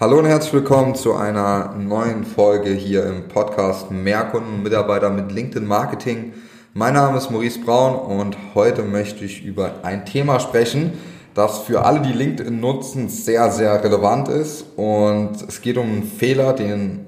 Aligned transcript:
Hallo 0.00 0.18
und 0.18 0.24
herzlich 0.24 0.54
willkommen 0.54 0.94
zu 0.94 1.14
einer 1.14 1.74
neuen 1.74 2.24
Folge 2.24 2.70
hier 2.70 3.04
im 3.04 3.28
Podcast 3.28 3.90
Mehr 3.90 4.24
Kunden 4.24 4.54
und 4.54 4.62
Mitarbeiter 4.62 5.10
mit 5.10 5.30
LinkedIn 5.30 5.68
Marketing. 5.68 6.32
Mein 6.72 6.94
Name 6.94 7.18
ist 7.18 7.30
Maurice 7.30 7.60
Braun 7.60 7.96
und 7.96 8.34
heute 8.54 8.82
möchte 8.82 9.26
ich 9.26 9.44
über 9.44 9.74
ein 9.82 10.06
Thema 10.06 10.40
sprechen, 10.40 10.94
das 11.34 11.58
für 11.58 11.84
alle, 11.84 12.00
die 12.00 12.14
LinkedIn 12.14 12.60
nutzen, 12.60 13.10
sehr, 13.10 13.50
sehr 13.50 13.84
relevant 13.84 14.28
ist. 14.28 14.64
Und 14.76 15.32
es 15.46 15.60
geht 15.60 15.76
um 15.76 15.84
einen 15.84 16.04
Fehler, 16.04 16.54
den 16.54 17.04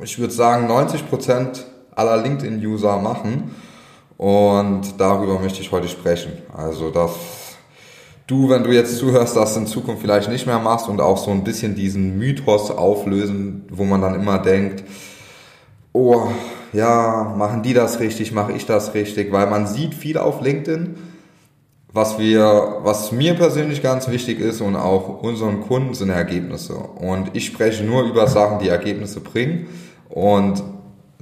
ich 0.00 0.16
würde 0.20 0.32
sagen 0.32 0.68
90 0.68 1.10
Prozent 1.10 1.66
aller 1.96 2.18
LinkedIn-User 2.18 2.98
machen. 2.98 3.50
Und 4.16 4.94
darüber 4.96 5.40
möchte 5.40 5.60
ich 5.60 5.72
heute 5.72 5.88
sprechen. 5.88 6.34
Also, 6.56 6.90
dass 6.90 7.41
du, 8.26 8.48
wenn 8.48 8.64
du 8.64 8.70
jetzt 8.70 8.96
zuhörst, 8.98 9.36
das 9.36 9.56
in 9.56 9.66
Zukunft 9.66 10.02
vielleicht 10.02 10.28
nicht 10.28 10.46
mehr 10.46 10.58
machst 10.58 10.88
und 10.88 11.00
auch 11.00 11.18
so 11.18 11.30
ein 11.30 11.44
bisschen 11.44 11.74
diesen 11.74 12.18
Mythos 12.18 12.70
auflösen, 12.70 13.64
wo 13.70 13.84
man 13.84 14.00
dann 14.00 14.14
immer 14.14 14.38
denkt, 14.38 14.84
oh, 15.92 16.28
ja, 16.72 17.34
machen 17.36 17.62
die 17.62 17.74
das 17.74 18.00
richtig, 18.00 18.32
mache 18.32 18.52
ich 18.52 18.66
das 18.66 18.94
richtig, 18.94 19.32
weil 19.32 19.46
man 19.48 19.66
sieht 19.66 19.94
viel 19.94 20.16
auf 20.18 20.40
LinkedIn, 20.40 20.94
was 21.92 22.18
wir, 22.18 22.78
was 22.82 23.12
mir 23.12 23.34
persönlich 23.34 23.82
ganz 23.82 24.08
wichtig 24.08 24.40
ist 24.40 24.62
und 24.62 24.76
auch 24.76 25.22
unseren 25.22 25.60
Kunden 25.60 25.92
sind 25.92 26.08
Ergebnisse. 26.08 26.74
Und 26.74 27.30
ich 27.34 27.46
spreche 27.46 27.84
nur 27.84 28.04
über 28.04 28.26
Sachen, 28.26 28.60
die 28.60 28.68
Ergebnisse 28.68 29.20
bringen 29.20 29.66
und 30.08 30.62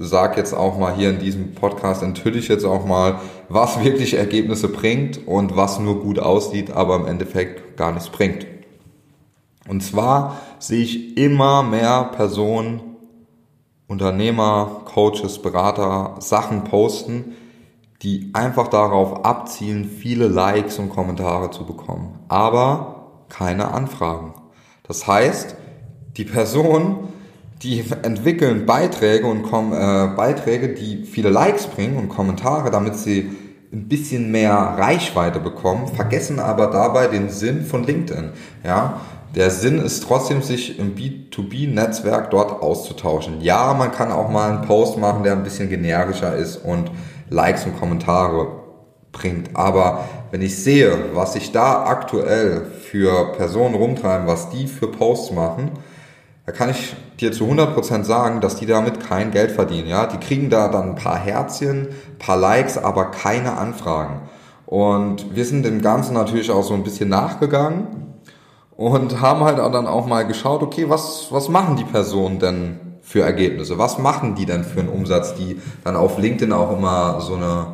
sag 0.03 0.39
jetzt 0.39 0.55
auch 0.55 0.79
mal 0.79 0.95
hier 0.95 1.11
in 1.11 1.19
diesem 1.19 1.55
Podcast, 1.55 2.03
enthülle 2.03 2.39
ich 2.39 2.49
jetzt 2.49 2.65
auch 2.65 2.87
mal, 2.87 3.21
was 3.51 3.85
wirklich 3.85 4.15
Ergebnisse 4.15 4.69
bringt 4.69 5.27
und 5.29 5.57
was 5.57 5.79
nur 5.79 6.01
gut 6.01 6.19
aussieht, 6.19 6.71
aber 6.71 6.97
im 6.97 7.07
Endeffekt 7.07 7.77
gar 7.77 7.93
nichts 7.93 8.09
bringt. 8.09 8.47
Und 9.69 9.83
zwar 9.83 10.41
sehe 10.59 10.83
ich 10.83 11.19
immer 11.19 11.63
mehr 11.63 12.05
Personen, 12.17 12.81
Unternehmer, 13.89 14.81
Coaches, 14.87 15.43
Berater, 15.43 16.17
Sachen 16.21 16.65
posten, 16.65 17.37
die 18.01 18.31
einfach 18.33 18.69
darauf 18.69 19.27
abzielen, 19.27 19.85
viele 19.85 20.29
Likes 20.29 20.79
und 20.79 20.89
Kommentare 20.89 21.51
zu 21.51 21.67
bekommen, 21.67 22.21
aber 22.29 23.25
keine 23.29 23.73
Anfragen. 23.73 24.33
Das 24.83 25.07
heißt, 25.07 25.57
die 26.17 26.25
Person 26.25 27.09
die 27.63 27.85
entwickeln 28.03 28.65
Beiträge 28.65 29.27
und 29.27 29.43
kommen, 29.43 29.73
äh, 29.73 30.15
Beiträge, 30.17 30.71
die 30.71 31.05
viele 31.05 31.29
Likes 31.29 31.67
bringen 31.67 31.97
und 31.97 32.09
Kommentare, 32.09 32.71
damit 32.71 32.97
sie 32.97 33.31
ein 33.73 33.87
bisschen 33.87 34.31
mehr 34.31 34.55
Reichweite 34.55 35.39
bekommen, 35.39 35.87
vergessen 35.89 36.41
aber 36.41 36.69
dabei 36.69 37.07
den 37.07 37.29
Sinn 37.29 37.65
von 37.65 37.85
LinkedIn. 37.85 38.31
Ja, 38.65 39.01
der 39.35 39.51
Sinn 39.51 39.79
ist 39.79 40.03
trotzdem, 40.03 40.43
sich 40.43 40.79
im 40.79 40.97
B2B-Netzwerk 40.97 42.31
dort 42.31 42.63
auszutauschen. 42.63 43.41
Ja, 43.41 43.75
man 43.75 43.93
kann 43.93 44.11
auch 44.11 44.29
mal 44.29 44.51
einen 44.51 44.63
Post 44.63 44.99
machen, 44.99 45.23
der 45.23 45.35
ein 45.35 45.45
bisschen 45.45 45.69
generischer 45.69 46.35
ist 46.35 46.57
und 46.57 46.91
Likes 47.29 47.65
und 47.65 47.79
Kommentare 47.79 48.49
bringt. 49.13 49.51
Aber 49.55 50.09
wenn 50.33 50.43
ich 50.43 50.61
sehe, 50.61 50.93
was 51.15 51.35
sich 51.35 51.53
da 51.53 51.85
aktuell 51.85 52.63
für 52.83 53.33
Personen 53.33 53.77
rumtreiben, 53.77 54.27
was 54.27 54.51
die 54.51 54.67
für 54.67 54.89
Posts 54.89 55.33
machen, 55.33 55.71
da 56.51 56.57
kann 56.57 56.71
ich 56.71 56.97
dir 57.21 57.31
zu 57.31 57.45
100% 57.45 58.03
sagen, 58.03 58.41
dass 58.41 58.57
die 58.57 58.67
damit 58.67 58.99
kein 58.99 59.31
Geld 59.31 59.53
verdienen. 59.53 59.87
Ja, 59.87 60.07
die 60.07 60.19
kriegen 60.19 60.51
da 60.51 60.67
dann 60.67 60.91
ein 60.91 60.95
paar 60.97 61.17
Herzchen, 61.17 61.91
paar 62.19 62.37
Likes, 62.37 62.77
aber 62.77 63.13
keine 63.13 63.57
Anfragen. 63.57 64.23
Und 64.67 65.37
wir 65.37 65.45
sind 65.45 65.65
dem 65.65 65.81
Ganzen 65.81 66.13
natürlich 66.15 66.51
auch 66.51 66.65
so 66.65 66.75
ein 66.75 66.83
bisschen 66.83 67.09
nachgegangen 67.09 67.87
und 68.77 69.21
haben 69.21 69.45
halt 69.45 69.59
dann 69.59 69.87
auch 69.87 70.07
mal 70.07 70.27
geschaut, 70.27 70.61
okay, 70.61 70.89
was, 70.89 71.29
was 71.31 71.49
machen 71.49 71.77
die 71.77 71.85
Personen 71.85 72.41
denn 72.41 72.81
für 73.01 73.23
Ergebnisse? 73.23 73.79
Was 73.79 73.99
machen 73.99 74.35
die 74.35 74.45
denn 74.45 74.65
für 74.65 74.81
einen 74.81 74.89
Umsatz, 74.89 75.37
die 75.37 75.61
dann 75.85 75.95
auf 75.95 76.19
LinkedIn 76.19 76.53
auch 76.53 76.77
immer 76.77 77.21
so 77.21 77.37
eine 77.37 77.67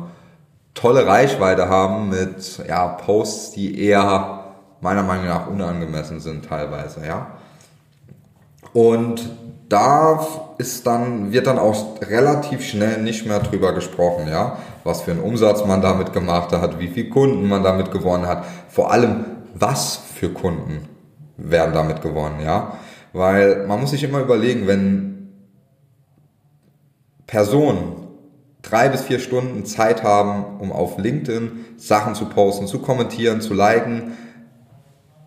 tolle 0.75 1.07
Reichweite 1.07 1.67
haben 1.67 2.09
mit 2.09 2.61
ja, 2.67 2.89
Posts, 2.89 3.53
die 3.53 3.81
eher 3.81 4.43
meiner 4.81 5.01
Meinung 5.01 5.25
nach 5.25 5.47
unangemessen 5.47 6.19
sind 6.19 6.45
teilweise, 6.45 7.03
ja. 7.07 7.36
Und 8.73 9.29
da 9.69 10.25
ist 10.57 10.87
dann, 10.87 11.31
wird 11.31 11.47
dann 11.47 11.59
auch 11.59 12.01
relativ 12.01 12.63
schnell 12.63 13.01
nicht 13.01 13.25
mehr 13.25 13.39
drüber 13.39 13.73
gesprochen, 13.73 14.27
ja, 14.29 14.57
was 14.83 15.01
für 15.01 15.11
einen 15.11 15.19
Umsatz 15.19 15.65
man 15.65 15.81
damit 15.81 16.13
gemacht 16.13 16.51
hat, 16.51 16.79
wie 16.79 16.87
viele 16.87 17.09
Kunden 17.09 17.47
man 17.47 17.63
damit 17.63 17.91
gewonnen 17.91 18.27
hat, 18.27 18.45
vor 18.69 18.91
allem 18.91 19.25
was 19.53 19.97
für 20.15 20.29
Kunden 20.29 20.87
werden 21.37 21.73
damit 21.73 22.01
gewonnen, 22.01 22.39
ja, 22.43 22.73
weil 23.13 23.67
man 23.67 23.81
muss 23.81 23.91
sich 23.91 24.03
immer 24.03 24.19
überlegen, 24.19 24.67
wenn 24.67 25.33
Personen 27.27 28.07
drei 28.61 28.89
bis 28.89 29.01
vier 29.01 29.19
Stunden 29.19 29.65
Zeit 29.65 30.03
haben, 30.03 30.59
um 30.59 30.71
auf 30.71 30.97
LinkedIn 30.97 31.65
Sachen 31.77 32.15
zu 32.15 32.25
posten, 32.25 32.67
zu 32.67 32.79
kommentieren, 32.79 33.41
zu 33.41 33.53
liken, 33.53 34.13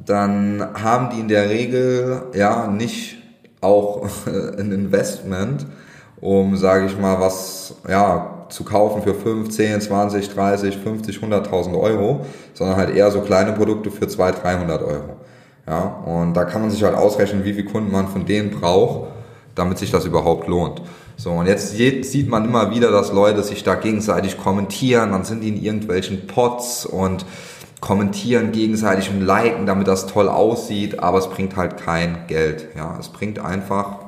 dann 0.05 0.67
haben 0.83 1.11
die 1.11 1.21
in 1.21 1.29
der 1.29 1.51
Regel 1.51 2.23
ja 2.35 2.67
nicht 2.67 3.20
auch 3.61 4.07
ein 4.27 4.73
Investment, 4.73 5.67
um, 6.21 6.57
sage 6.57 6.87
ich 6.87 6.99
mal, 6.99 7.21
was 7.21 7.75
ja, 7.89 8.47
zu 8.51 8.65
kaufen 8.65 9.03
für 9.03 9.15
5, 9.15 9.49
10, 9.49 9.81
20, 9.81 10.29
30, 10.31 10.77
50, 10.77 11.19
100.000 11.19 11.79
Euro, 11.79 12.27
sondern 12.55 12.77
halt 12.77 12.95
eher 12.95 13.11
so 13.11 13.21
kleine 13.21 13.53
Produkte 13.53 13.91
für 13.91 14.09
200, 14.09 14.43
300 14.43 14.83
Euro. 14.83 15.17
Ja, 15.67 16.03
und 16.05 16.35
da 16.35 16.45
kann 16.45 16.63
man 16.63 16.71
sich 16.71 16.83
halt 16.83 16.97
ausrechnen, 16.97 17.45
wie 17.45 17.53
viel 17.53 17.65
Kunden 17.65 17.93
man 17.93 18.09
von 18.09 18.27
denen 18.27 18.51
braucht, 18.51 19.11
damit 19.55 19.79
sich 19.79 19.91
das 19.91 20.05
überhaupt 20.05 20.49
lohnt. 20.49 20.83
So, 21.17 21.33
und 21.33 21.47
jetzt 21.47 21.73
sieht 21.77 22.29
man 22.29 22.47
immer 22.47 22.71
wieder, 22.71 22.91
dass 22.91 23.13
Leute 23.13 23.43
sich 23.43 23.63
da 23.63 23.75
gegenseitig 23.75 24.39
kommentieren, 24.39 25.13
dann 25.13 25.25
sind 25.25 25.43
die 25.43 25.49
in 25.49 25.63
irgendwelchen 25.63 26.27
Pots 26.27 26.87
und 26.87 27.27
kommentieren 27.81 28.53
gegenseitig 28.53 29.11
und 29.11 29.23
liken, 29.23 29.67
damit 29.67 29.89
das 29.89 30.07
toll 30.07 30.29
aussieht, 30.29 31.01
aber 31.01 31.19
es 31.19 31.29
bringt 31.29 31.57
halt 31.57 31.79
kein 31.79 32.27
Geld. 32.27 32.69
Ja, 32.77 32.97
es 32.99 33.09
bringt 33.09 33.39
einfach 33.39 34.01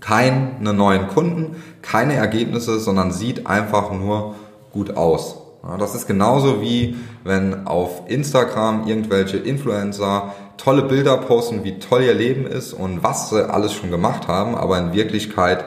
keine 0.00 0.72
neuen 0.72 1.08
Kunden, 1.08 1.56
keine 1.82 2.14
Ergebnisse, 2.14 2.78
sondern 2.78 3.12
sieht 3.12 3.46
einfach 3.46 3.92
nur 3.92 4.34
gut 4.72 4.96
aus. 4.96 5.36
Ja, 5.66 5.78
das 5.78 5.94
ist 5.94 6.06
genauso 6.06 6.60
wie 6.60 6.96
wenn 7.24 7.66
auf 7.66 8.02
Instagram 8.06 8.86
irgendwelche 8.86 9.38
Influencer 9.38 10.34
tolle 10.58 10.82
Bilder 10.82 11.16
posten, 11.16 11.64
wie 11.64 11.78
toll 11.78 12.02
ihr 12.02 12.14
Leben 12.14 12.46
ist 12.46 12.72
und 12.72 13.02
was 13.02 13.30
sie 13.30 13.50
alles 13.50 13.72
schon 13.72 13.90
gemacht 13.90 14.28
haben, 14.28 14.54
aber 14.54 14.78
in 14.78 14.92
Wirklichkeit 14.92 15.64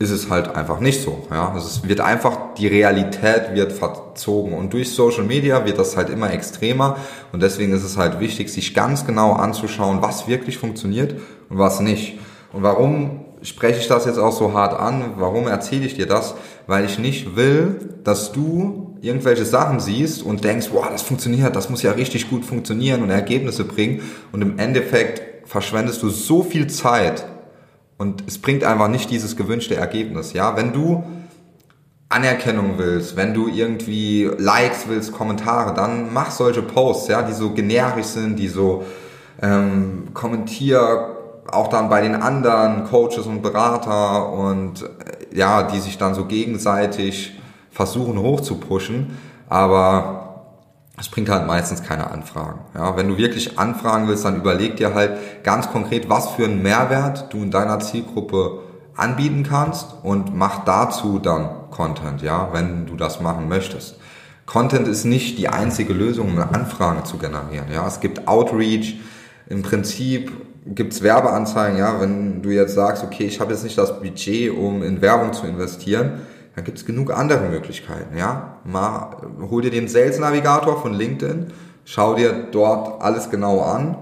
ist 0.00 0.10
es 0.10 0.30
halt 0.30 0.56
einfach 0.56 0.80
nicht 0.80 1.02
so. 1.02 1.26
Ja, 1.30 1.54
es 1.56 1.86
wird 1.86 2.00
einfach 2.00 2.54
die 2.56 2.66
Realität 2.66 3.54
wird 3.54 3.70
verzogen 3.70 4.54
und 4.54 4.72
durch 4.72 4.94
Social 4.94 5.24
Media 5.24 5.66
wird 5.66 5.78
das 5.78 5.94
halt 5.94 6.08
immer 6.08 6.32
extremer 6.32 6.96
und 7.32 7.42
deswegen 7.42 7.74
ist 7.74 7.84
es 7.84 7.98
halt 7.98 8.18
wichtig, 8.18 8.50
sich 8.50 8.74
ganz 8.74 9.06
genau 9.06 9.34
anzuschauen, 9.34 10.00
was 10.00 10.26
wirklich 10.26 10.56
funktioniert 10.56 11.16
und 11.50 11.58
was 11.58 11.80
nicht. 11.80 12.18
Und 12.54 12.62
warum 12.62 13.26
spreche 13.42 13.78
ich 13.78 13.88
das 13.88 14.06
jetzt 14.06 14.18
auch 14.18 14.32
so 14.32 14.54
hart 14.54 14.78
an? 14.80 15.12
Warum 15.18 15.46
erzähle 15.46 15.84
ich 15.84 15.96
dir 15.96 16.06
das? 16.06 16.34
Weil 16.66 16.86
ich 16.86 16.98
nicht 16.98 17.36
will, 17.36 17.98
dass 18.02 18.32
du 18.32 18.96
irgendwelche 19.02 19.44
Sachen 19.44 19.80
siehst 19.80 20.22
und 20.22 20.44
denkst, 20.44 20.68
wow, 20.72 20.88
das 20.90 21.02
funktioniert, 21.02 21.54
das 21.54 21.68
muss 21.68 21.82
ja 21.82 21.92
richtig 21.92 22.30
gut 22.30 22.46
funktionieren 22.46 23.02
und 23.02 23.10
Ergebnisse 23.10 23.64
bringen 23.64 24.00
und 24.32 24.40
im 24.40 24.58
Endeffekt 24.58 25.46
verschwendest 25.46 26.02
du 26.02 26.08
so 26.08 26.42
viel 26.42 26.68
Zeit 26.68 27.26
und 28.00 28.24
es 28.26 28.38
bringt 28.38 28.64
einfach 28.64 28.88
nicht 28.88 29.10
dieses 29.10 29.36
gewünschte 29.36 29.76
Ergebnis. 29.76 30.32
Ja, 30.32 30.56
wenn 30.56 30.72
du 30.72 31.04
Anerkennung 32.08 32.78
willst, 32.78 33.14
wenn 33.14 33.34
du 33.34 33.46
irgendwie 33.46 34.24
Likes 34.38 34.88
willst, 34.88 35.12
Kommentare, 35.12 35.74
dann 35.74 36.10
mach 36.10 36.30
solche 36.30 36.62
Posts, 36.62 37.08
ja, 37.08 37.20
die 37.20 37.34
so 37.34 37.50
generisch 37.50 38.06
sind, 38.06 38.38
die 38.38 38.48
so 38.48 38.86
ähm, 39.42 40.08
kommentier 40.14 41.14
auch 41.52 41.68
dann 41.68 41.90
bei 41.90 42.00
den 42.00 42.14
anderen 42.14 42.84
Coaches 42.84 43.26
und 43.26 43.42
Berater 43.42 44.32
und 44.32 44.82
äh, 44.82 45.36
ja, 45.36 45.64
die 45.64 45.78
sich 45.78 45.98
dann 45.98 46.14
so 46.14 46.24
gegenseitig 46.24 47.38
versuchen 47.70 48.18
hochzupushen, 48.18 49.18
aber 49.50 50.19
es 51.00 51.08
bringt 51.08 51.30
halt 51.30 51.46
meistens 51.46 51.82
keine 51.82 52.10
Anfragen. 52.10 52.60
Ja, 52.74 52.96
wenn 52.96 53.08
du 53.08 53.16
wirklich 53.16 53.58
Anfragen 53.58 54.06
willst, 54.06 54.24
dann 54.24 54.36
überleg 54.36 54.76
dir 54.76 54.94
halt 54.94 55.42
ganz 55.42 55.70
konkret, 55.70 56.10
was 56.10 56.30
für 56.30 56.44
einen 56.44 56.62
Mehrwert 56.62 57.32
du 57.32 57.42
in 57.42 57.50
deiner 57.50 57.80
Zielgruppe 57.80 58.60
anbieten 58.94 59.42
kannst 59.42 59.94
und 60.02 60.36
mach 60.36 60.64
dazu 60.64 61.18
dann 61.18 61.48
Content, 61.70 62.20
ja, 62.20 62.50
wenn 62.52 62.86
du 62.86 62.96
das 62.96 63.20
machen 63.20 63.48
möchtest. 63.48 63.96
Content 64.44 64.88
ist 64.88 65.04
nicht 65.04 65.38
die 65.38 65.48
einzige 65.48 65.94
Lösung, 65.94 66.34
um 66.34 66.38
Anfragen 66.38 67.04
zu 67.04 67.16
generieren. 67.16 67.72
Ja, 67.72 67.86
es 67.86 68.00
gibt 68.00 68.28
Outreach. 68.28 69.00
Im 69.48 69.62
Prinzip 69.62 70.32
gibt's 70.66 71.02
Werbeanzeigen. 71.02 71.78
Ja, 71.78 72.00
wenn 72.00 72.42
du 72.42 72.50
jetzt 72.50 72.74
sagst, 72.74 73.02
okay, 73.04 73.24
ich 73.24 73.40
habe 73.40 73.52
jetzt 73.52 73.64
nicht 73.64 73.78
das 73.78 74.00
Budget, 74.00 74.52
um 74.52 74.82
in 74.82 75.00
Werbung 75.00 75.32
zu 75.32 75.46
investieren, 75.46 76.20
dann 76.60 76.66
gibt 76.66 76.76
es 76.76 76.84
genug 76.84 77.10
andere 77.10 77.48
Möglichkeiten. 77.48 78.18
Ja? 78.18 78.58
Mal, 78.64 79.16
hol 79.48 79.62
dir 79.62 79.70
den 79.70 79.88
Sales 79.88 80.18
Navigator 80.18 80.78
von 80.82 80.92
LinkedIn, 80.92 81.46
schau 81.86 82.14
dir 82.14 82.48
dort 82.52 83.00
alles 83.00 83.30
genau 83.30 83.62
an, 83.62 83.96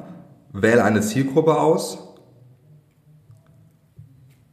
wähle 0.53 0.83
eine 0.83 1.01
Zielgruppe 1.01 1.57
aus, 1.57 1.99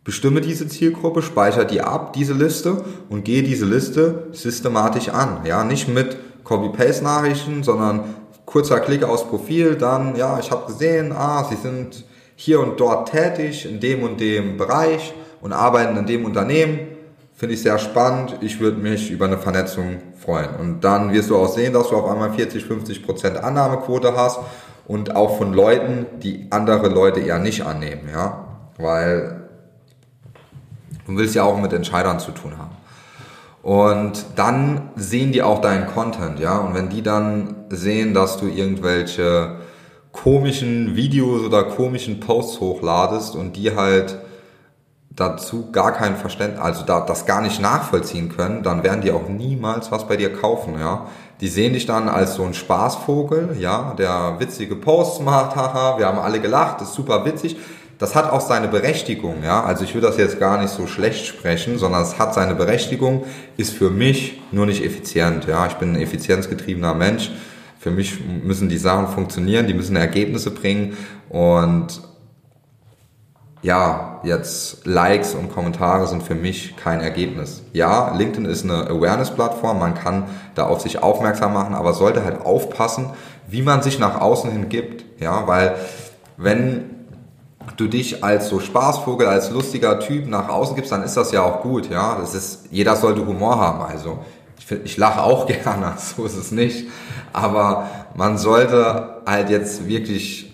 bestimme 0.03 0.41
diese 0.41 0.67
Zielgruppe, 0.67 1.23
speichere 1.23 1.65
die 1.65 1.81
ab, 1.81 2.13
diese 2.13 2.33
Liste 2.33 2.85
und 3.09 3.25
gehe 3.25 3.41
diese 3.41 3.65
Liste 3.65 4.27
systematisch 4.33 5.09
an. 5.09 5.39
Ja, 5.43 5.63
nicht 5.63 5.87
mit 5.87 6.15
Copy-Paste-Nachrichten, 6.43 7.63
sondern 7.63 8.03
kurzer 8.45 8.81
Klick 8.81 9.03
aus 9.03 9.27
Profil, 9.27 9.77
dann, 9.77 10.15
ja, 10.15 10.37
ich 10.37 10.51
habe 10.51 10.67
gesehen, 10.67 11.11
ah, 11.11 11.43
Sie 11.49 11.55
sind 11.55 12.05
hier 12.35 12.59
und 12.59 12.79
dort 12.79 13.09
tätig, 13.09 13.65
in 13.65 13.79
dem 13.79 14.03
und 14.03 14.19
dem 14.21 14.57
Bereich 14.57 15.15
und 15.41 15.53
arbeiten 15.53 15.97
in 15.97 16.05
dem 16.05 16.23
Unternehmen. 16.23 16.94
Finde 17.35 17.53
ich 17.53 17.61
sehr 17.61 17.77
spannend. 17.79 18.37
Ich 18.39 18.61
würde 18.61 18.77
mich 18.77 19.11
über 19.11 19.25
eine 19.25 19.37
Vernetzung 19.37 19.97
freuen. 20.17 20.55
Und 20.55 20.85
dann 20.85 21.11
wirst 21.11 21.29
du 21.29 21.35
auch 21.35 21.49
sehen, 21.49 21.73
dass 21.73 21.89
du 21.89 21.97
auf 21.97 22.09
einmal 22.09 22.31
40, 22.31 22.63
50 22.63 23.05
Prozent 23.05 23.37
Annahmequote 23.37 24.15
hast 24.15 24.39
und 24.87 25.17
auch 25.17 25.37
von 25.37 25.53
Leuten, 25.53 26.05
die 26.21 26.47
andere 26.51 26.87
Leute 26.87 27.19
eher 27.19 27.39
nicht 27.39 27.65
annehmen, 27.65 28.09
ja, 28.09 28.45
weil 28.77 29.49
du 31.05 31.17
willst 31.17 31.35
ja 31.35 31.43
auch 31.43 31.59
mit 31.59 31.73
Entscheidern 31.73 32.19
zu 32.19 32.31
tun 32.31 32.57
haben. 32.57 32.71
Und 33.61 34.25
dann 34.35 34.91
sehen 34.95 35.33
die 35.33 35.41
auch 35.41 35.59
deinen 35.59 35.87
Content, 35.87 36.39
ja. 36.39 36.59
Und 36.59 36.73
wenn 36.73 36.87
die 36.87 37.01
dann 37.01 37.65
sehen, 37.69 38.13
dass 38.13 38.37
du 38.37 38.47
irgendwelche 38.47 39.57
komischen 40.13 40.95
Videos 40.95 41.41
oder 41.43 41.63
komischen 41.63 42.21
Posts 42.21 42.61
hochladest 42.61 43.35
und 43.35 43.57
die 43.57 43.75
halt 43.75 44.19
dazu 45.15 45.71
gar 45.71 45.93
kein 45.93 46.17
Verständnis, 46.17 46.61
also 46.61 46.83
da, 46.85 46.99
das 47.01 47.25
gar 47.25 47.41
nicht 47.41 47.61
nachvollziehen 47.61 48.29
können, 48.35 48.63
dann 48.63 48.83
werden 48.83 49.01
die 49.01 49.11
auch 49.11 49.29
niemals 49.29 49.91
was 49.91 50.07
bei 50.07 50.17
dir 50.17 50.33
kaufen, 50.33 50.75
ja. 50.79 51.07
Die 51.41 51.47
sehen 51.47 51.73
dich 51.73 51.85
dann 51.85 52.07
als 52.07 52.35
so 52.35 52.43
ein 52.43 52.53
Spaßvogel, 52.53 53.57
ja, 53.59 53.93
der 53.97 54.35
witzige 54.39 54.75
Posts 54.75 55.21
macht, 55.21 55.55
haha, 55.55 55.97
wir 55.97 56.05
haben 56.05 56.19
alle 56.19 56.39
gelacht, 56.39 56.81
ist 56.81 56.93
super 56.93 57.25
witzig, 57.25 57.57
das 57.97 58.13
hat 58.13 58.29
auch 58.29 58.41
seine 58.41 58.67
Berechtigung, 58.67 59.43
ja. 59.43 59.63
Also 59.63 59.85
ich 59.85 59.95
will 59.95 60.01
das 60.01 60.17
jetzt 60.17 60.39
gar 60.39 60.59
nicht 60.59 60.71
so 60.71 60.85
schlecht 60.85 61.25
sprechen, 61.25 61.77
sondern 61.77 62.01
es 62.01 62.19
hat 62.19 62.33
seine 62.33 62.55
Berechtigung, 62.55 63.23
ist 63.55 63.73
für 63.73 63.89
mich 63.89 64.41
nur 64.51 64.65
nicht 64.65 64.83
effizient, 64.83 65.45
ja. 65.45 65.65
Ich 65.67 65.75
bin 65.75 65.93
ein 65.93 66.01
effizienzgetriebener 66.01 66.93
Mensch. 66.93 67.31
Für 67.79 67.91
mich 67.91 68.19
müssen 68.43 68.67
die 68.67 68.79
Sachen 68.79 69.07
funktionieren, 69.07 69.67
die 69.67 69.75
müssen 69.75 69.95
Ergebnisse 69.95 70.49
bringen 70.49 70.97
und 71.29 72.01
ja, 73.65 74.19
jetzt 74.21 74.85
Likes 74.85 75.33
und 75.33 75.51
Kommentare 75.51 76.05
sind 76.05 76.21
für 76.21 76.35
mich 76.35 76.77
kein 76.77 77.01
Ergebnis. 77.01 77.63
Ja, 77.73 78.13
LinkedIn 78.15 78.45
ist 78.45 78.63
eine 78.63 78.87
Awareness-Plattform, 78.87 79.79
man 79.79 79.95
kann 79.95 80.25
da 80.53 80.67
auf 80.67 80.81
sich 80.81 81.01
aufmerksam 81.01 81.53
machen, 81.53 81.73
aber 81.73 81.93
sollte 81.95 82.23
halt 82.23 82.45
aufpassen, 82.45 83.09
wie 83.47 83.63
man 83.63 83.81
sich 83.81 83.97
nach 83.97 84.21
außen 84.21 84.51
hin 84.51 84.69
gibt. 84.69 85.19
Ja, 85.19 85.47
weil 85.47 85.77
wenn 86.37 86.91
du 87.75 87.87
dich 87.87 88.23
als 88.23 88.49
so 88.49 88.59
Spaßvogel, 88.59 89.25
als 89.25 89.49
lustiger 89.49 89.99
Typ 89.99 90.27
nach 90.27 90.47
außen 90.47 90.75
gibst, 90.75 90.91
dann 90.91 91.01
ist 91.01 91.17
das 91.17 91.31
ja 91.31 91.41
auch 91.41 91.61
gut, 91.63 91.89
ja. 91.89 92.19
Das 92.19 92.35
ist, 92.35 92.67
jeder 92.69 92.95
sollte 92.95 93.25
Humor 93.25 93.59
haben, 93.59 93.81
also 93.81 94.19
ich, 94.59 94.71
ich 94.71 94.97
lache 94.97 95.23
auch 95.23 95.47
gerne, 95.47 95.93
so 95.97 96.23
ist 96.25 96.37
es 96.37 96.51
nicht. 96.51 96.87
Aber 97.33 97.89
man 98.13 98.37
sollte 98.37 99.23
halt 99.25 99.49
jetzt 99.49 99.87
wirklich 99.87 100.53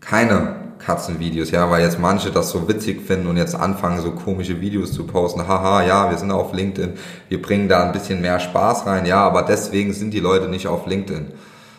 keine 0.00 0.61
Katzenvideos, 0.84 1.50
ja, 1.50 1.70
weil 1.70 1.82
jetzt 1.82 1.98
manche 1.98 2.30
das 2.30 2.50
so 2.50 2.68
witzig 2.68 3.02
finden 3.02 3.26
und 3.26 3.36
jetzt 3.36 3.54
anfangen, 3.54 4.00
so 4.00 4.12
komische 4.12 4.60
Videos 4.60 4.92
zu 4.92 5.06
posten. 5.06 5.46
Haha, 5.46 5.84
ja, 5.84 6.10
wir 6.10 6.18
sind 6.18 6.30
auf 6.30 6.52
LinkedIn, 6.52 6.94
wir 7.28 7.42
bringen 7.42 7.68
da 7.68 7.84
ein 7.84 7.92
bisschen 7.92 8.20
mehr 8.20 8.40
Spaß 8.40 8.86
rein, 8.86 9.06
ja, 9.06 9.20
aber 9.20 9.42
deswegen 9.42 9.92
sind 9.92 10.12
die 10.12 10.20
Leute 10.20 10.48
nicht 10.48 10.66
auf 10.66 10.86
LinkedIn. 10.86 11.32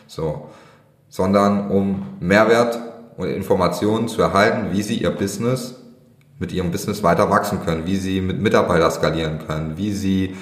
So. 0.07 0.49
Sondern 1.09 1.69
um 1.69 2.05
Mehrwert 2.19 2.79
und 3.17 3.27
Informationen 3.27 4.07
zu 4.07 4.21
erhalten, 4.21 4.71
wie 4.71 4.81
sie 4.81 4.97
ihr 4.97 5.11
Business 5.11 5.75
mit 6.39 6.51
ihrem 6.51 6.71
Business 6.71 7.03
weiter 7.03 7.29
wachsen 7.29 7.63
können, 7.63 7.85
wie 7.85 7.97
sie 7.97 8.19
mit 8.19 8.41
Mitarbeitern 8.41 8.91
skalieren 8.91 9.39
können, 9.45 9.77
wie 9.77 9.91
sie 9.91 10.35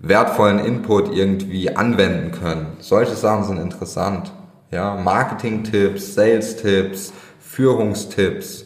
wertvollen 0.00 0.58
Input 0.58 1.14
irgendwie 1.14 1.74
anwenden 1.76 2.32
können. 2.32 2.76
Solche 2.80 3.14
Sachen 3.14 3.44
sind 3.44 3.58
interessant. 3.58 4.32
Ja, 4.70 4.96
Marketing-Tipps, 4.96 6.14
Sales-Tipps, 6.14 7.12
Führungstipps, 7.48 8.64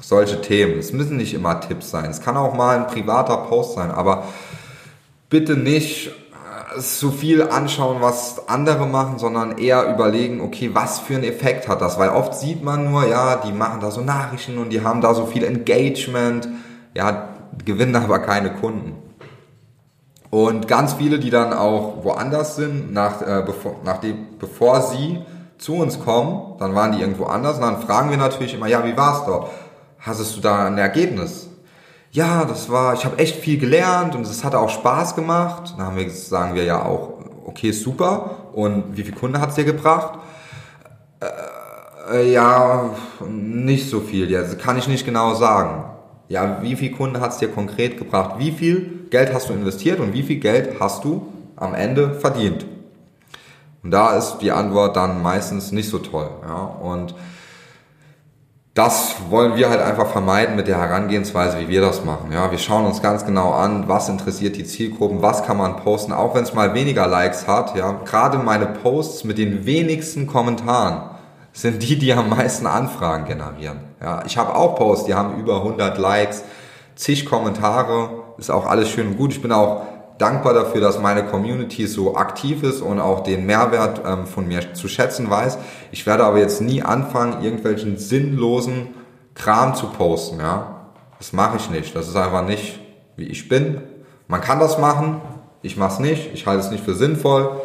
solche 0.00 0.40
Themen. 0.40 0.78
Es 0.78 0.92
müssen 0.92 1.16
nicht 1.16 1.34
immer 1.34 1.60
Tipps 1.60 1.90
sein. 1.90 2.10
Es 2.10 2.20
kann 2.20 2.36
auch 2.36 2.54
mal 2.54 2.78
ein 2.78 2.86
privater 2.86 3.36
Post 3.36 3.74
sein, 3.74 3.90
aber 3.90 4.24
bitte 5.28 5.56
nicht 5.56 6.12
so 6.78 7.10
viel 7.10 7.42
anschauen, 7.42 8.00
was 8.00 8.48
andere 8.48 8.86
machen, 8.86 9.18
sondern 9.18 9.58
eher 9.58 9.92
überlegen, 9.92 10.40
okay, 10.40 10.70
was 10.72 11.00
für 11.00 11.14
einen 11.14 11.24
Effekt 11.24 11.68
hat 11.68 11.80
das? 11.80 11.98
Weil 11.98 12.10
oft 12.10 12.34
sieht 12.34 12.62
man 12.62 12.90
nur, 12.90 13.06
ja, 13.06 13.36
die 13.36 13.52
machen 13.52 13.80
da 13.80 13.90
so 13.90 14.00
Nachrichten 14.00 14.58
und 14.58 14.70
die 14.70 14.82
haben 14.82 15.00
da 15.00 15.14
so 15.14 15.26
viel 15.26 15.44
Engagement, 15.44 16.48
ja, 16.94 17.28
gewinnen 17.64 17.96
aber 18.02 18.20
keine 18.20 18.54
Kunden. 18.54 18.94
Und 20.30 20.68
ganz 20.68 20.94
viele, 20.94 21.18
die 21.18 21.30
dann 21.30 21.52
auch 21.52 22.04
woanders 22.04 22.54
sind, 22.54 22.92
nach, 22.92 23.20
äh, 23.20 23.42
bevor, 23.44 23.80
nachdem, 23.84 24.38
bevor 24.38 24.80
sie 24.82 25.18
zu 25.60 25.76
uns 25.76 26.00
kommen, 26.00 26.56
dann 26.58 26.74
waren 26.74 26.92
die 26.92 27.00
irgendwo 27.00 27.24
anders 27.24 27.56
und 27.56 27.62
dann 27.62 27.82
fragen 27.82 28.10
wir 28.10 28.16
natürlich 28.16 28.54
immer, 28.54 28.66
ja, 28.66 28.84
wie 28.84 28.96
war's 28.96 29.24
dort? 29.26 29.50
Hattest 29.98 30.36
du 30.36 30.40
da 30.40 30.66
ein 30.66 30.78
Ergebnis? 30.78 31.50
ja, 32.12 32.44
das 32.44 32.68
war, 32.70 32.94
ich 32.94 33.04
habe 33.04 33.18
echt 33.18 33.36
viel 33.36 33.58
gelernt 33.58 34.14
und 34.14 34.22
es 34.22 34.42
hat 34.44 34.54
auch 34.54 34.68
Spaß 34.68 35.14
gemacht. 35.14 35.74
Dann 35.76 35.86
haben 35.86 35.96
wir, 35.96 36.10
sagen 36.10 36.54
wir 36.54 36.64
ja 36.64 36.84
auch, 36.84 37.14
okay, 37.44 37.70
super. 37.70 38.48
Und 38.52 38.96
wie 38.96 39.02
viel 39.02 39.14
Kunde 39.14 39.40
hat's 39.40 39.54
dir 39.54 39.64
gebracht? 39.64 40.18
Äh, 41.20 42.16
äh, 42.16 42.32
ja, 42.32 42.90
nicht 43.28 43.88
so 43.88 44.00
viel 44.00 44.28
jetzt, 44.30 44.58
kann 44.58 44.76
ich 44.76 44.88
nicht 44.88 45.04
genau 45.04 45.34
sagen. 45.34 45.84
Ja, 46.28 46.58
wie 46.62 46.76
viel 46.76 46.92
Kunden 46.92 47.20
hat's 47.20 47.38
dir 47.38 47.48
konkret 47.48 47.96
gebracht? 47.96 48.36
Wie 48.38 48.52
viel 48.52 49.06
Geld 49.10 49.32
hast 49.32 49.48
du 49.48 49.52
investiert 49.52 50.00
und 50.00 50.12
wie 50.12 50.22
viel 50.22 50.40
Geld 50.40 50.80
hast 50.80 51.04
du 51.04 51.26
am 51.56 51.74
Ende 51.74 52.14
verdient? 52.14 52.66
Und 53.82 53.90
da 53.90 54.16
ist 54.16 54.38
die 54.38 54.52
Antwort 54.52 54.96
dann 54.96 55.22
meistens 55.22 55.72
nicht 55.72 55.88
so 55.88 55.98
toll. 55.98 56.28
Ja? 56.46 56.56
Und 56.56 57.14
das 58.74 59.16
wollen 59.30 59.56
wir 59.56 59.68
halt 59.68 59.80
einfach 59.80 60.06
vermeiden 60.06 60.54
mit 60.54 60.68
der 60.68 60.78
Herangehensweise, 60.78 61.58
wie 61.58 61.68
wir 61.68 61.80
das 61.80 62.04
machen. 62.04 62.30
Ja, 62.32 62.50
wir 62.52 62.58
schauen 62.58 62.86
uns 62.86 63.02
ganz 63.02 63.26
genau 63.26 63.52
an, 63.52 63.88
was 63.88 64.08
interessiert 64.08 64.56
die 64.56 64.64
Zielgruppen, 64.64 65.22
was 65.22 65.42
kann 65.42 65.56
man 65.56 65.76
posten, 65.76 66.12
auch 66.12 66.34
wenn 66.34 66.44
es 66.44 66.54
mal 66.54 66.72
weniger 66.72 67.06
Likes 67.08 67.48
hat. 67.48 67.76
Ja, 67.76 67.92
gerade 68.04 68.38
meine 68.38 68.66
Posts 68.66 69.24
mit 69.24 69.38
den 69.38 69.66
wenigsten 69.66 70.28
Kommentaren 70.28 71.10
sind 71.52 71.82
die, 71.82 71.98
die 71.98 72.12
am 72.12 72.28
meisten 72.28 72.66
Anfragen 72.66 73.24
generieren. 73.24 73.80
Ja, 74.00 74.22
ich 74.24 74.38
habe 74.38 74.54
auch 74.54 74.76
Posts, 74.76 75.06
die 75.06 75.14
haben 75.14 75.38
über 75.38 75.56
100 75.56 75.98
Likes, 75.98 76.44
zig 76.94 77.26
Kommentare, 77.26 78.10
ist 78.38 78.50
auch 78.50 78.66
alles 78.66 78.88
schön 78.88 79.08
und 79.08 79.16
gut. 79.16 79.32
Ich 79.32 79.42
bin 79.42 79.50
auch 79.50 79.82
dankbar 80.20 80.52
dafür, 80.52 80.80
dass 80.80 80.98
meine 80.98 81.24
Community 81.24 81.86
so 81.86 82.16
aktiv 82.16 82.62
ist 82.62 82.82
und 82.82 83.00
auch 83.00 83.20
den 83.20 83.46
Mehrwert 83.46 84.02
ähm, 84.04 84.26
von 84.26 84.46
mir 84.46 84.74
zu 84.74 84.88
schätzen 84.88 85.30
weiß. 85.30 85.58
Ich 85.92 86.06
werde 86.06 86.24
aber 86.24 86.38
jetzt 86.38 86.60
nie 86.60 86.82
anfangen, 86.82 87.42
irgendwelchen 87.42 87.96
sinnlosen 87.96 88.88
Kram 89.34 89.74
zu 89.74 89.86
posten. 89.86 90.38
Ja, 90.38 90.86
das 91.18 91.32
mache 91.32 91.56
ich 91.56 91.70
nicht. 91.70 91.96
Das 91.96 92.08
ist 92.08 92.16
einfach 92.16 92.44
nicht, 92.44 92.80
wie 93.16 93.24
ich 93.24 93.48
bin. 93.48 93.80
Man 94.28 94.40
kann 94.40 94.60
das 94.60 94.78
machen. 94.78 95.20
Ich 95.62 95.76
mache 95.76 95.94
es 95.94 95.98
nicht. 95.98 96.30
Ich 96.34 96.46
halte 96.46 96.64
es 96.64 96.70
nicht 96.70 96.84
für 96.84 96.94
sinnvoll. 96.94 97.60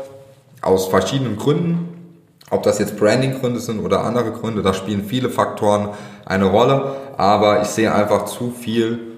Aus 0.62 0.88
verschiedenen 0.88 1.38
Gründen. 1.38 1.90
Ob 2.52 2.64
das 2.64 2.80
jetzt 2.80 2.98
Branding-Gründe 2.98 3.60
sind 3.60 3.80
oder 3.80 4.04
andere 4.04 4.32
Gründe, 4.32 4.62
da 4.62 4.74
spielen 4.74 5.04
viele 5.04 5.30
Faktoren 5.30 5.90
eine 6.26 6.46
Rolle. 6.46 6.96
Aber 7.18 7.62
ich 7.62 7.68
sehe 7.68 7.94
einfach 7.94 8.26
zu 8.26 8.52
viel 8.52 9.15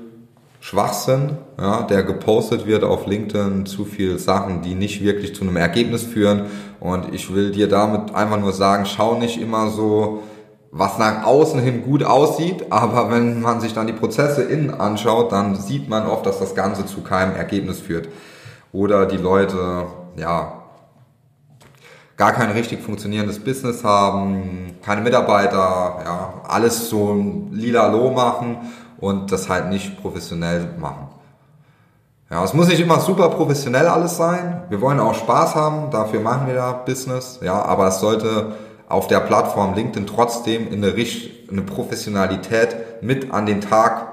Schwachsinn, 0.67 1.37
ja, 1.57 1.83
der 1.83 2.03
gepostet 2.03 2.67
wird 2.67 2.83
auf 2.83 3.07
LinkedIn, 3.07 3.65
zu 3.65 3.85
viel 3.85 4.19
Sachen, 4.19 4.63
die 4.63 4.75
nicht 4.75 5.01
wirklich 5.01 5.33
zu 5.33 5.43
einem 5.43 5.55
Ergebnis 5.55 6.03
führen. 6.03 6.47
Und 6.81 7.15
ich 7.15 7.33
will 7.33 7.51
dir 7.51 7.69
damit 7.69 8.13
einfach 8.13 8.37
nur 8.37 8.51
sagen, 8.51 8.85
schau 8.85 9.17
nicht 9.17 9.39
immer 9.39 9.69
so, 9.69 10.23
was 10.71 10.97
nach 10.97 11.23
außen 11.25 11.61
hin 11.61 11.83
gut 11.83 12.03
aussieht, 12.03 12.65
aber 12.69 13.09
wenn 13.09 13.41
man 13.41 13.61
sich 13.61 13.73
dann 13.73 13.87
die 13.87 13.93
Prozesse 13.93 14.43
innen 14.43 14.71
anschaut, 14.71 15.31
dann 15.31 15.55
sieht 15.55 15.87
man 15.87 16.05
oft, 16.05 16.25
dass 16.25 16.39
das 16.39 16.53
Ganze 16.53 16.85
zu 16.85 16.99
keinem 16.99 17.37
Ergebnis 17.37 17.79
führt. 17.79 18.09
Oder 18.73 19.05
die 19.05 19.15
Leute, 19.15 19.85
ja, 20.17 20.63
gar 22.17 22.33
kein 22.33 22.51
richtig 22.51 22.81
funktionierendes 22.81 23.39
Business 23.39 23.85
haben, 23.85 24.75
keine 24.83 24.99
Mitarbeiter, 24.99 26.01
ja, 26.03 26.33
alles 26.45 26.89
so 26.89 27.47
lila 27.51 27.87
lo 27.87 28.11
machen 28.11 28.57
und 28.99 29.31
das 29.31 29.49
halt 29.49 29.69
nicht 29.69 30.01
professionell 30.01 30.69
machen. 30.79 31.07
Ja, 32.29 32.43
es 32.43 32.53
muss 32.53 32.67
nicht 32.67 32.81
immer 32.81 32.99
super 32.99 33.29
professionell 33.29 33.87
alles 33.87 34.17
sein. 34.17 34.63
Wir 34.69 34.81
wollen 34.81 34.99
auch 34.99 35.13
Spaß 35.13 35.55
haben, 35.55 35.91
dafür 35.91 36.19
machen 36.19 36.47
wir 36.47 36.55
da 36.55 36.73
Business. 36.73 37.39
Ja, 37.41 37.61
aber 37.61 37.87
es 37.87 37.99
sollte 37.99 38.53
auf 38.89 39.07
der 39.07 39.21
Plattform 39.21 39.75
LinkedIn 39.75 40.07
trotzdem 40.07 40.67
in 40.67 40.83
eine, 40.83 40.95
Richt 40.95 41.49
eine 41.49 41.61
Professionalität 41.61 43.01
mit 43.01 43.31
an 43.31 43.45
den 43.45 43.61
Tag 43.61 44.07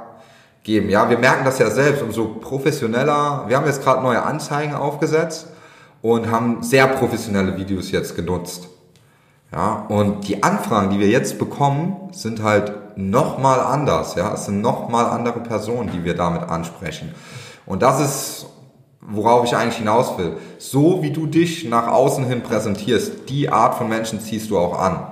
geben. 0.62 0.90
Ja, 0.90 1.10
wir 1.10 1.18
merken 1.18 1.44
das 1.44 1.58
ja 1.58 1.70
selbst, 1.70 2.02
umso 2.02 2.26
professioneller. 2.26 3.44
Wir 3.48 3.56
haben 3.56 3.66
jetzt 3.66 3.82
gerade 3.82 4.02
neue 4.02 4.22
Anzeigen 4.22 4.74
aufgesetzt 4.74 5.48
und 6.00 6.30
haben 6.30 6.62
sehr 6.62 6.86
professionelle 6.86 7.56
Videos 7.56 7.90
jetzt 7.90 8.14
genutzt. 8.14 8.68
Ja, 9.52 9.86
und 9.88 10.28
die 10.28 10.42
Anfragen, 10.42 10.90
die 10.90 11.00
wir 11.00 11.08
jetzt 11.08 11.38
bekommen, 11.38 12.10
sind 12.12 12.42
halt 12.42 12.72
nochmal 12.96 13.60
anders. 13.60 14.14
Ja, 14.14 14.34
es 14.34 14.46
sind 14.46 14.60
nochmal 14.60 15.06
andere 15.06 15.40
Personen, 15.40 15.90
die 15.92 16.04
wir 16.04 16.14
damit 16.14 16.42
ansprechen. 16.42 17.14
Und 17.66 17.82
das 17.82 18.00
ist, 18.00 18.46
worauf 19.00 19.44
ich 19.44 19.56
eigentlich 19.56 19.76
hinaus 19.78 20.18
will. 20.18 20.36
So 20.58 21.02
wie 21.02 21.10
du 21.10 21.26
dich 21.26 21.68
nach 21.68 21.88
außen 21.88 22.24
hin 22.24 22.42
präsentierst, 22.42 23.28
die 23.28 23.48
Art 23.48 23.74
von 23.74 23.88
Menschen 23.88 24.20
ziehst 24.20 24.50
du 24.50 24.58
auch 24.58 24.78
an. 24.78 25.06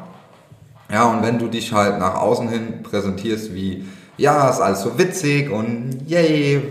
Ja, 0.91 1.05
und 1.05 1.23
wenn 1.23 1.39
du 1.39 1.49
dich 1.49 1.73
halt 1.73 1.99
nach 1.99 2.17
außen 2.17 2.49
hin 2.49 2.83
präsentierst 2.83 3.55
wie, 3.55 3.87
ja, 4.19 4.49
ist 4.51 4.61
alles 4.61 4.83
so 4.83 4.99
witzig 4.99 5.51
und 5.51 6.03
yay, 6.07 6.63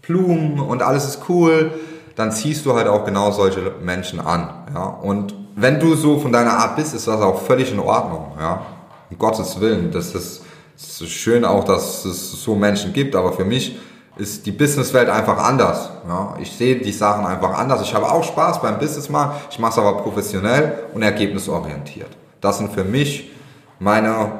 Blumen 0.00 0.58
und 0.58 0.82
alles 0.82 1.04
ist 1.04 1.28
cool, 1.28 1.72
dann 2.16 2.32
ziehst 2.32 2.64
du 2.64 2.74
halt 2.74 2.88
auch 2.88 3.04
genau 3.04 3.30
solche 3.30 3.74
Menschen 3.82 4.20
an. 4.20 4.48
Ja, 4.74 4.84
und 4.84 5.34
wenn 5.56 5.78
du 5.78 5.94
so 5.94 6.18
von 6.18 6.32
deiner 6.32 6.58
Art 6.58 6.76
bist, 6.76 6.94
ist 6.94 7.06
das 7.06 7.20
auch 7.20 7.42
völlig 7.42 7.72
in 7.72 7.80
Ordnung. 7.80 8.32
Ja, 8.38 8.62
um 9.10 9.18
Gottes 9.18 9.60
Willen. 9.60 9.90
Das 9.90 10.14
ist, 10.14 10.42
das 10.76 11.00
ist 11.00 11.10
schön 11.10 11.44
auch, 11.44 11.64
dass 11.64 12.04
es 12.04 12.32
so 12.42 12.54
Menschen 12.54 12.92
gibt, 12.92 13.14
aber 13.14 13.32
für 13.32 13.44
mich 13.44 13.78
ist 14.16 14.44
die 14.46 14.52
Businesswelt 14.52 15.08
einfach 15.08 15.38
anders. 15.38 15.90
Ja, 16.06 16.36
ich 16.40 16.52
sehe 16.52 16.76
die 16.76 16.92
Sachen 16.92 17.26
einfach 17.26 17.58
anders. 17.58 17.82
Ich 17.82 17.94
habe 17.94 18.10
auch 18.10 18.24
Spaß 18.24 18.60
beim 18.60 18.78
Business 18.78 19.08
machen, 19.08 19.32
ich 19.50 19.58
mache 19.58 19.72
es 19.72 19.78
aber 19.78 20.02
professionell 20.02 20.84
und 20.94 21.02
ergebnisorientiert. 21.02 22.10
Das 22.40 22.58
sind 22.58 22.72
für 22.72 22.84
mich 22.84 23.30
meine 23.78 24.32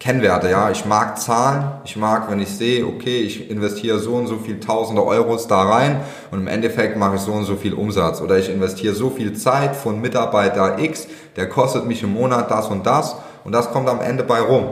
Kennwerte, 0.00 0.48
ja. 0.48 0.70
Ich 0.70 0.84
mag 0.84 1.20
Zahlen. 1.20 1.72
Ich 1.84 1.96
mag, 1.96 2.30
wenn 2.30 2.40
ich 2.40 2.50
sehe, 2.50 2.86
okay, 2.86 3.20
ich 3.20 3.50
investiere 3.50 3.98
so 3.98 4.14
und 4.14 4.28
so 4.28 4.38
viel 4.38 4.60
Tausende 4.60 5.04
Euros 5.04 5.48
da 5.48 5.62
rein 5.62 6.00
und 6.30 6.40
im 6.40 6.46
Endeffekt 6.46 6.96
mache 6.96 7.16
ich 7.16 7.20
so 7.20 7.32
und 7.32 7.44
so 7.44 7.56
viel 7.56 7.74
Umsatz. 7.74 8.20
Oder 8.20 8.38
ich 8.38 8.48
investiere 8.48 8.94
so 8.94 9.10
viel 9.10 9.32
Zeit 9.32 9.74
von 9.74 10.00
Mitarbeiter 10.00 10.78
X, 10.78 11.08
der 11.34 11.48
kostet 11.48 11.86
mich 11.86 12.02
im 12.04 12.12
Monat 12.12 12.50
das 12.50 12.68
und 12.68 12.86
das 12.86 13.16
und 13.44 13.52
das 13.52 13.70
kommt 13.70 13.88
am 13.88 14.00
Ende 14.00 14.24
bei 14.24 14.40
rum. 14.40 14.68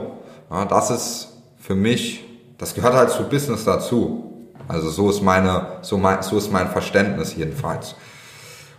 Ja, 0.49 0.65
das 0.65 0.89
ist 0.89 1.27
für 1.59 1.75
mich, 1.75 2.23
das 2.57 2.73
gehört 2.73 2.93
halt 2.93 3.09
zu 3.09 3.23
Business 3.23 3.65
dazu. 3.65 4.23
Also 4.67 4.89
so 4.89 5.09
ist 5.09 5.21
meine, 5.21 5.77
so 5.81 5.97
mein, 5.97 6.21
so 6.21 6.37
ist 6.37 6.51
mein 6.51 6.67
Verständnis 6.67 7.35
jedenfalls. 7.35 7.95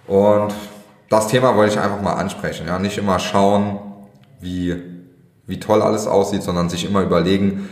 Und 0.06 0.54
das 1.08 1.28
Thema 1.28 1.56
wollte 1.56 1.74
ich 1.74 1.80
einfach 1.80 2.02
mal 2.02 2.14
ansprechen. 2.14 2.66
Ja, 2.66 2.78
nicht 2.78 2.98
immer 2.98 3.18
schauen, 3.18 3.78
wie, 4.40 4.76
wie 5.46 5.60
toll 5.60 5.82
alles 5.82 6.06
aussieht, 6.06 6.42
sondern 6.42 6.68
sich 6.68 6.84
immer 6.84 7.02
überlegen, 7.02 7.68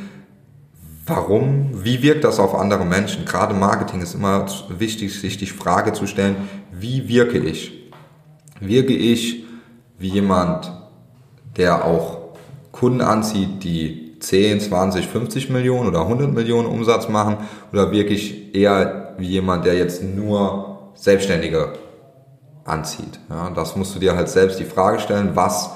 warum, 1.07 1.85
wie 1.85 2.03
wirkt 2.03 2.25
das 2.25 2.39
auf 2.39 2.55
andere 2.55 2.85
Menschen? 2.85 3.25
Gerade 3.25 3.55
Marketing 3.55 4.01
ist 4.01 4.15
immer 4.15 4.47
wichtig, 4.69 5.19
sich 5.19 5.37
die 5.37 5.47
Frage 5.47 5.93
zu 5.93 6.07
stellen, 6.07 6.49
wie 6.73 7.09
wirke 7.09 7.39
ich? 7.39 7.91
Wirke 8.61 8.95
ich 8.95 9.45
wie 9.99 10.09
jemand, 10.09 10.73
der 11.57 11.85
auch 11.85 12.19
Kunden 12.73 13.01
anzieht, 13.01 13.65
die 13.65 14.19
10, 14.21 14.61
20, 14.61 15.07
50 15.07 15.51
Millionen 15.51 15.89
oder 15.89 16.03
100 16.03 16.33
Millionen 16.33 16.67
Umsatz 16.67 17.09
machen 17.09 17.39
oder 17.73 17.91
wirke 17.91 18.15
ich 18.15 18.55
eher 18.55 19.15
wie 19.19 19.29
jemand, 19.29 19.65
der 19.65 19.75
jetzt 19.75 20.03
nur 20.03 20.91
Selbstständige 20.95 21.75
anzieht? 22.65 23.21
Ja, 23.29 23.51
das 23.51 23.77
musst 23.77 23.95
du 23.95 23.99
dir 23.99 24.17
halt 24.17 24.29
selbst 24.29 24.59
die 24.59 24.65
Frage 24.65 24.99
stellen, 25.01 25.31
was 25.35 25.71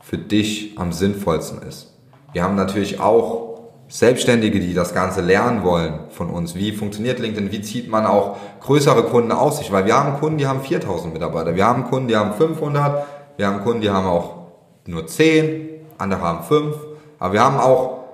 für 0.00 0.18
dich 0.18 0.78
am 0.78 0.92
sinnvollsten 0.92 1.62
ist. 1.62 1.92
Wir 2.32 2.44
haben 2.44 2.54
natürlich 2.54 3.00
auch 3.00 3.46
Selbstständige, 3.88 4.60
die 4.60 4.74
das 4.74 4.94
Ganze 4.94 5.20
lernen 5.20 5.62
wollen 5.62 6.00
von 6.10 6.28
uns. 6.28 6.54
Wie 6.54 6.72
funktioniert 6.72 7.18
LinkedIn? 7.18 7.52
Wie 7.52 7.60
zieht 7.60 7.88
man 7.88 8.04
auch 8.04 8.36
größere 8.60 9.04
Kunden 9.04 9.32
aus 9.32 9.58
sich? 9.58 9.70
Weil 9.70 9.86
wir 9.86 9.94
haben 9.94 10.18
Kunden, 10.18 10.38
die 10.38 10.46
haben 10.46 10.60
4000 10.60 11.14
Mitarbeiter. 11.14 11.54
Wir 11.54 11.66
haben 11.66 11.84
Kunden, 11.84 12.08
die 12.08 12.16
haben 12.16 12.32
500. 12.32 13.04
Wir 13.36 13.46
haben 13.46 13.62
Kunden, 13.62 13.82
die 13.82 13.90
haben 13.90 14.06
auch 14.06 14.45
nur 14.86 15.06
10. 15.06 15.68
Andere 15.98 16.20
haben 16.20 16.44
5. 16.44 16.76
Aber 17.18 17.32
wir 17.32 17.42
haben 17.42 17.58
auch 17.58 18.04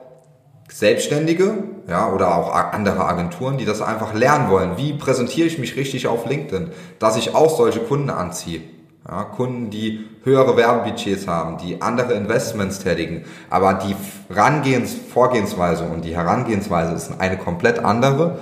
Selbstständige, 0.70 1.54
ja, 1.88 2.10
oder 2.10 2.36
auch 2.36 2.54
andere 2.54 3.04
Agenturen, 3.04 3.58
die 3.58 3.64
das 3.64 3.82
einfach 3.82 4.14
lernen 4.14 4.50
wollen. 4.50 4.76
Wie 4.76 4.94
präsentiere 4.94 5.46
ich 5.46 5.58
mich 5.58 5.76
richtig 5.76 6.06
auf 6.06 6.26
LinkedIn? 6.26 6.70
Dass 6.98 7.16
ich 7.16 7.34
auch 7.34 7.56
solche 7.56 7.80
Kunden 7.80 8.10
anziehe. 8.10 8.62
Ja, 9.06 9.24
Kunden, 9.24 9.70
die 9.70 10.06
höhere 10.22 10.56
Werbebudgets 10.56 11.26
haben, 11.26 11.58
die 11.58 11.82
andere 11.82 12.14
Investments 12.14 12.78
tätigen, 12.78 13.24
aber 13.50 13.74
die 13.74 13.96
Rangehens 14.32 14.94
Vorgehensweise 14.94 15.82
und 15.84 16.04
die 16.04 16.14
Herangehensweise 16.14 16.92
ist 16.94 17.20
eine 17.20 17.36
komplett 17.36 17.80
andere, 17.80 18.38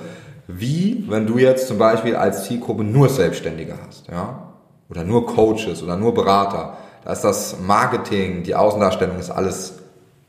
wie 0.46 1.06
wenn 1.08 1.26
du 1.26 1.38
jetzt 1.38 1.66
zum 1.66 1.78
Beispiel 1.78 2.14
als 2.14 2.44
Zielgruppe 2.44 2.84
nur 2.84 3.08
Selbstständige 3.08 3.74
hast, 3.86 4.08
ja, 4.08 4.50
oder 4.90 5.04
nur 5.04 5.26
Coaches 5.26 5.82
oder 5.82 5.96
nur 5.96 6.12
Berater. 6.12 6.76
Da 7.04 7.12
ist 7.12 7.22
das 7.22 7.56
Marketing, 7.60 8.42
die 8.42 8.54
Außendarstellung 8.54 9.18
ist 9.18 9.30
alles 9.30 9.78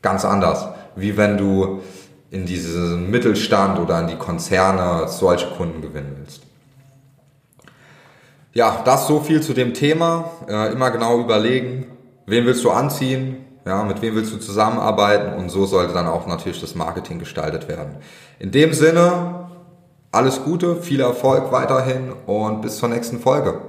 ganz 0.00 0.24
anders, 0.24 0.66
wie 0.96 1.16
wenn 1.16 1.36
du 1.36 1.80
in 2.30 2.46
diesen 2.46 3.10
Mittelstand 3.10 3.78
oder 3.78 4.00
in 4.00 4.08
die 4.08 4.16
Konzerne 4.16 5.06
solche 5.08 5.46
Kunden 5.48 5.82
gewinnen 5.82 6.16
willst. 6.18 6.42
Ja, 8.54 8.82
das 8.84 9.06
so 9.06 9.20
viel 9.20 9.42
zu 9.42 9.52
dem 9.52 9.74
Thema. 9.74 10.30
Äh, 10.48 10.72
immer 10.72 10.90
genau 10.90 11.20
überlegen, 11.20 11.86
wen 12.26 12.44
willst 12.46 12.64
du 12.64 12.70
anziehen, 12.70 13.44
ja, 13.64 13.82
mit 13.84 14.02
wem 14.02 14.14
willst 14.14 14.32
du 14.32 14.38
zusammenarbeiten 14.38 15.34
und 15.34 15.50
so 15.50 15.66
sollte 15.66 15.94
dann 15.94 16.06
auch 16.06 16.26
natürlich 16.26 16.60
das 16.60 16.74
Marketing 16.74 17.18
gestaltet 17.18 17.68
werden. 17.68 17.96
In 18.38 18.50
dem 18.50 18.72
Sinne, 18.72 19.48
alles 20.10 20.42
Gute, 20.42 20.76
viel 20.76 21.00
Erfolg 21.00 21.52
weiterhin 21.52 22.12
und 22.26 22.60
bis 22.60 22.76
zur 22.78 22.88
nächsten 22.88 23.20
Folge. 23.20 23.60